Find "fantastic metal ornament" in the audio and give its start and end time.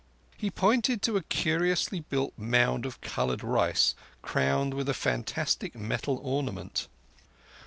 4.95-6.87